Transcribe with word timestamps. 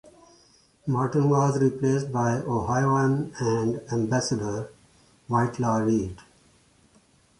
Morton 0.87 1.29
was 1.29 1.59
replaced 1.61 2.11
by 2.11 2.37
Ohioan 2.37 3.35
and 3.39 3.83
Ambassador, 3.93 4.71
Whitelaw 5.27 5.81
Reid. 5.85 6.17